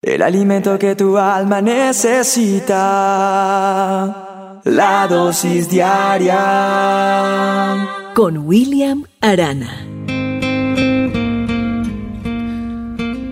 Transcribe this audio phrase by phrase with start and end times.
[0.00, 2.70] El alimento que tu alma necesita.
[4.64, 6.36] La dosis diaria.
[8.14, 9.84] Con William Arana.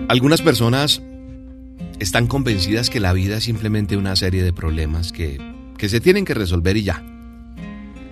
[0.09, 1.01] Algunas personas
[1.99, 5.37] están convencidas que la vida es simplemente una serie de problemas que,
[5.77, 7.01] que se tienen que resolver y ya.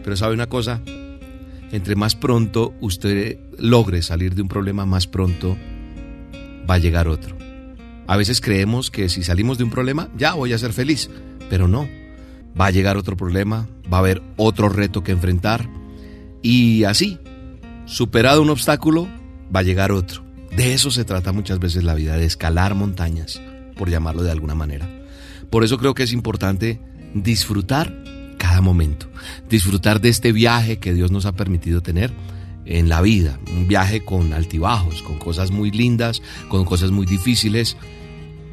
[0.01, 0.81] Pero sabe una cosa,
[1.73, 5.57] entre más pronto usted logre salir de un problema, más pronto
[6.69, 7.45] va a llegar otro.
[8.07, 11.09] A veces creemos que si salimos de un problema, ya voy a ser feliz,
[11.49, 11.88] pero no.
[12.59, 15.67] Va a llegar otro problema, va a haber otro reto que enfrentar
[16.41, 17.17] y así,
[17.85, 19.07] superado un obstáculo,
[19.53, 20.23] va a llegar otro.
[20.55, 23.41] De eso se trata muchas veces la vida, de escalar montañas,
[23.75, 24.88] por llamarlo de alguna manera.
[25.49, 26.80] Por eso creo que es importante
[27.16, 27.94] disfrutar
[28.38, 29.08] cada momento,
[29.49, 32.13] disfrutar de este viaje que Dios nos ha permitido tener
[32.65, 37.77] en la vida, un viaje con altibajos, con cosas muy lindas, con cosas muy difíciles,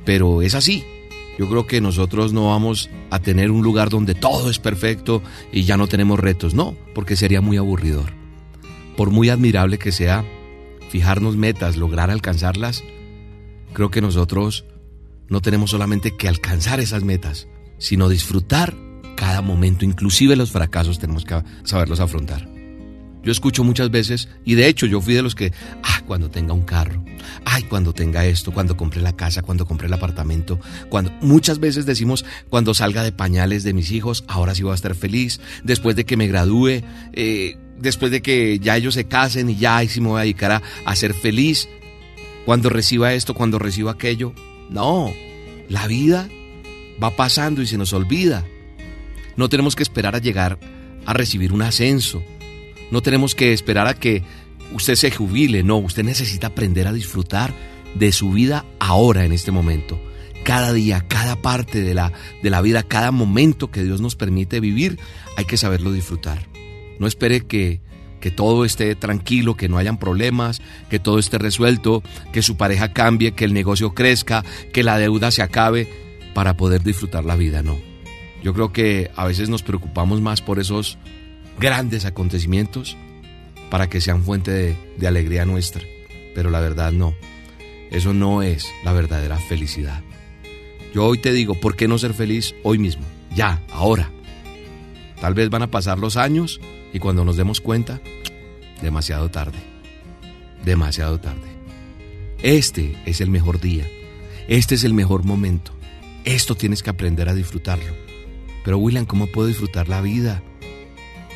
[0.04, 0.84] pero es así.
[1.38, 5.62] Yo creo que nosotros no vamos a tener un lugar donde todo es perfecto y
[5.62, 8.12] ya no tenemos retos, no, porque sería muy aburridor.
[8.96, 10.24] Por muy admirable que sea
[10.90, 12.84] fijarnos metas, lograr alcanzarlas,
[13.72, 14.66] creo que nosotros
[15.28, 18.76] no tenemos solamente que alcanzar esas metas, sino disfrutar
[19.16, 22.61] cada momento, inclusive los fracasos tenemos que saberlos afrontar.
[23.22, 26.52] Yo escucho muchas veces, y de hecho yo fui de los que, ah, cuando tenga
[26.54, 27.04] un carro,
[27.44, 31.86] ay, cuando tenga esto, cuando compre la casa, cuando compre el apartamento, cuando muchas veces
[31.86, 35.94] decimos, cuando salga de pañales de mis hijos, ahora sí voy a estar feliz, después
[35.94, 39.88] de que me gradúe, eh, después de que ya ellos se casen y ya ahí
[39.88, 41.68] sí me voy a dedicar a ser feliz,
[42.44, 44.32] cuando reciba esto, cuando reciba aquello.
[44.68, 45.12] No,
[45.68, 46.28] la vida
[47.02, 48.44] va pasando y se nos olvida.
[49.36, 50.58] No tenemos que esperar a llegar
[51.06, 52.22] a recibir un ascenso
[52.92, 54.22] no tenemos que esperar a que
[54.74, 57.54] usted se jubile, no, usted necesita aprender a disfrutar
[57.94, 59.98] de su vida ahora, en este momento.
[60.44, 64.60] Cada día, cada parte de la, de la vida, cada momento que Dios nos permite
[64.60, 64.98] vivir,
[65.38, 66.46] hay que saberlo disfrutar.
[66.98, 67.80] No espere que,
[68.20, 70.60] que todo esté tranquilo, que no hayan problemas,
[70.90, 74.44] que todo esté resuelto, que su pareja cambie, que el negocio crezca,
[74.74, 75.88] que la deuda se acabe
[76.34, 77.78] para poder disfrutar la vida, no.
[78.42, 80.98] Yo creo que a veces nos preocupamos más por esos
[81.58, 82.96] grandes acontecimientos
[83.70, 85.82] para que sean fuente de, alegría nuestra.
[86.34, 87.14] Pero la verdad no.
[87.90, 90.02] Eso no es la verdadera felicidad.
[90.94, 93.04] Yo hoy te digo, ¿por qué no ser feliz hoy mismo?
[93.34, 94.10] Ya, ahora.
[95.20, 96.60] Tal vez van a pasar los años
[96.92, 98.00] y cuando nos demos cuenta,
[98.82, 99.58] demasiado tarde.
[100.64, 101.48] Demasiado tarde.
[102.42, 103.86] Este es el mejor día.
[104.48, 105.72] Este es el mejor momento.
[106.24, 107.94] Esto tienes que aprender a disfrutarlo.
[108.64, 110.42] Pero William, ¿cómo puedo disfrutar la vida?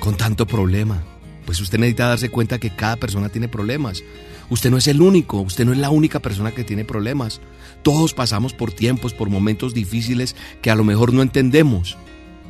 [0.07, 1.03] Con tanto problema?
[1.47, 4.05] Pues usted necesita darse cuenta que cada persona tiene problemas.
[4.51, 7.41] Usted no es el único, usted no es la única persona que tiene problemas.
[7.83, 11.97] Todos pasamos por tiempos, por momentos difíciles que a lo mejor no entendemos.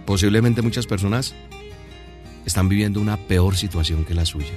[0.05, 1.35] Posiblemente muchas personas
[2.45, 4.53] están viviendo una peor situación que la suya.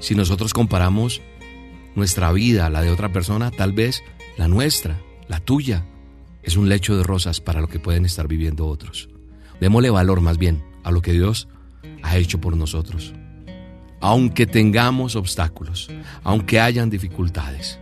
[0.00, 1.22] Si nosotros comparamos
[1.94, 4.02] nuestra vida, la de otra persona, tal vez
[4.36, 5.86] la nuestra, la tuya,
[6.42, 9.08] es un lecho de rosas para lo que pueden estar viviendo otros.
[9.58, 11.48] Démosle valor más bien a lo que Dios
[12.02, 13.14] ha hecho por nosotros.
[14.00, 15.88] Aunque tengamos obstáculos,
[16.22, 17.78] aunque hayan dificultades,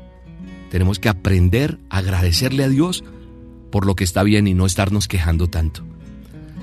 [0.70, 3.04] tenemos que aprender a agradecerle a Dios
[3.70, 5.84] por lo que está bien y no estarnos quejando tanto.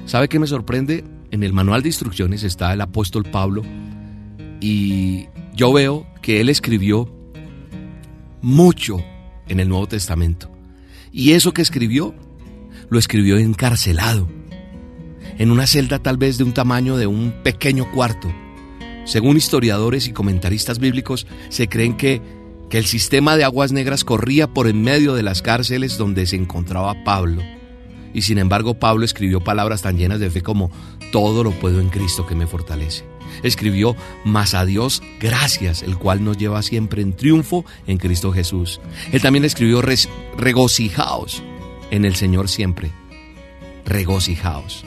[0.06, 1.04] ¿Sabe qué me sorprende?
[1.32, 3.64] En el manual de instrucciones está el apóstol Pablo
[4.60, 7.10] y yo veo que él escribió
[8.42, 9.04] mucho
[9.48, 10.52] en el Nuevo Testamento.
[11.12, 12.16] Y eso que escribió,
[12.90, 14.30] lo escribió encarcelado
[15.42, 18.32] en una celda tal vez de un tamaño de un pequeño cuarto.
[19.06, 22.22] Según historiadores y comentaristas bíblicos, se creen que,
[22.70, 26.36] que el sistema de aguas negras corría por en medio de las cárceles donde se
[26.36, 27.42] encontraba Pablo.
[28.14, 30.70] Y sin embargo Pablo escribió palabras tan llenas de fe como,
[31.12, 33.04] todo lo puedo en Cristo que me fortalece.
[33.42, 38.80] Escribió, más a Dios gracias, el cual nos lleva siempre en triunfo en Cristo Jesús.
[39.12, 39.82] Él también escribió,
[40.38, 41.42] regocijaos
[41.90, 42.92] en el Señor siempre.
[43.86, 44.86] Regocijaos.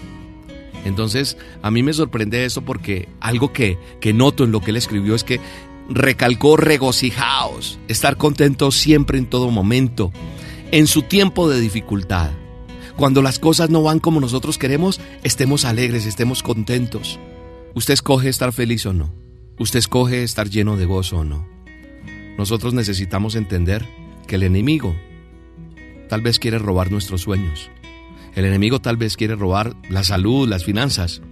[0.85, 4.77] Entonces, a mí me sorprende eso porque algo que, que noto en lo que él
[4.77, 5.41] escribió es que
[5.89, 10.13] recalcó regocijaos, estar contentos siempre en todo momento,
[10.71, 12.31] en su tiempo de dificultad.
[12.97, 17.19] Cuando las cosas no van como nosotros queremos, estemos alegres, estemos contentos.
[17.75, 19.13] Usted escoge estar feliz o no.
[19.59, 21.47] Usted escoge estar lleno de gozo o no.
[22.39, 23.85] Nosotros necesitamos entender
[24.27, 24.95] que el enemigo
[26.09, 27.71] tal vez quiere robar nuestros sueños.
[28.35, 31.23] El enemigo tal vez quiere robar la salud, las finanzas.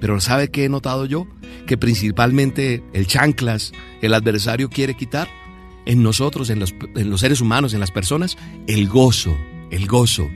[0.00, 1.26] Pero ¿sabe qué he notado yo?
[1.66, 3.72] Que principalmente el chanclas,
[4.02, 5.28] el adversario quiere quitar
[5.84, 8.36] en nosotros, en los, en los seres humanos, en las personas,
[8.66, 9.36] el gozo,
[9.70, 10.28] el gozo.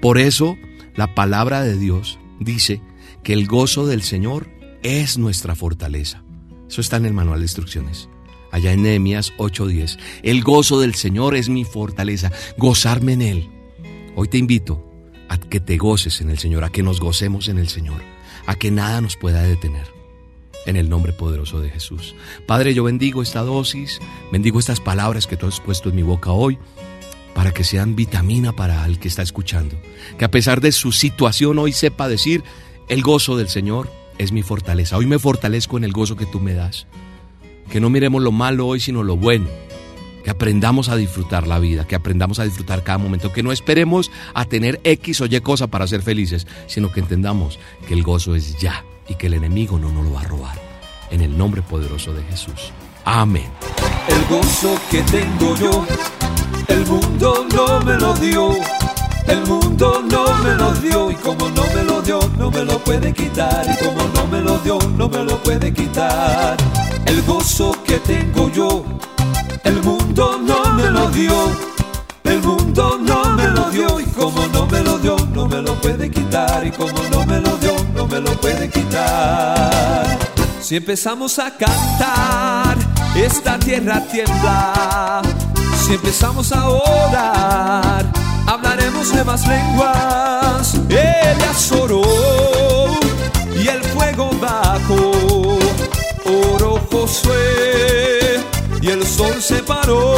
[0.00, 0.56] Por eso
[0.94, 2.80] la palabra de Dios dice
[3.22, 4.48] que el gozo del Señor
[4.82, 6.22] es nuestra fortaleza.
[6.68, 8.08] Eso está en el manual de instrucciones.
[8.50, 9.98] Allá en Nehemías 8:10.
[10.22, 13.50] El gozo del Señor es mi fortaleza, gozarme en Él.
[14.14, 14.91] Hoy te invito
[15.28, 18.02] a que te goces en el Señor, a que nos gocemos en el Señor,
[18.46, 19.86] a que nada nos pueda detener.
[20.64, 22.14] En el nombre poderoso de Jesús.
[22.46, 23.98] Padre, yo bendigo esta dosis,
[24.30, 26.56] bendigo estas palabras que tú has puesto en mi boca hoy
[27.34, 29.76] para que sean vitamina para el que está escuchando.
[30.18, 32.44] Que a pesar de su situación hoy sepa decir,
[32.88, 34.96] el gozo del Señor es mi fortaleza.
[34.96, 36.86] Hoy me fortalezco en el gozo que tú me das.
[37.70, 39.48] Que no miremos lo malo hoy, sino lo bueno.
[40.24, 44.10] Que aprendamos a disfrutar la vida, que aprendamos a disfrutar cada momento, que no esperemos
[44.34, 48.34] a tener X o Y cosa para ser felices, sino que entendamos que el gozo
[48.34, 50.60] es ya y que el enemigo no nos lo va a robar.
[51.10, 52.72] En el nombre poderoso de Jesús.
[53.04, 53.50] Amén.
[54.08, 55.86] El gozo que tengo yo,
[56.68, 58.56] el mundo no me lo dio.
[59.26, 62.78] El mundo no me lo dio y como no me lo dio, no me lo
[62.80, 63.64] puede quitar.
[63.70, 66.56] Y como no me lo dio, no me lo puede quitar.
[67.06, 68.84] El gozo que tengo yo,
[69.64, 70.01] el mundo
[71.12, 71.50] dio.
[72.24, 75.74] El mundo no me lo dio y como no me lo dio, no me lo
[75.80, 76.66] puede quitar.
[76.66, 80.18] Y como no me lo dio, no me lo puede quitar.
[80.60, 82.76] Si empezamos a cantar,
[83.14, 85.22] esta tierra tiembla.
[85.84, 88.04] Si empezamos a orar,
[88.46, 90.74] hablaremos nuevas lenguas.
[90.88, 92.02] Elías oró
[93.54, 95.58] y el fuego bajó.
[96.24, 98.40] Oró Josué
[98.80, 100.11] y el sol se paró.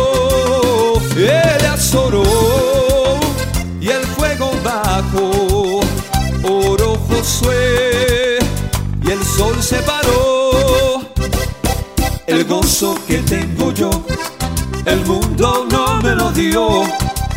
[9.03, 11.01] Y el sol se paró.
[12.27, 13.91] El gozo que tengo yo,
[14.85, 16.83] el mundo no me lo dio.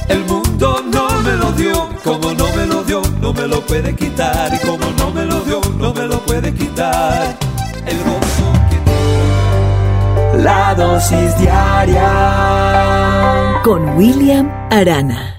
[0.10, 3.95] El mundo no me lo dio, como no me lo dio, no me lo puede
[3.95, 4.54] quitar.
[4.54, 7.38] Y como no me lo dio, no me lo puede quitar.
[7.86, 8.80] El gozo que
[10.44, 12.12] La dosis diaria
[13.63, 15.37] Con William Arana.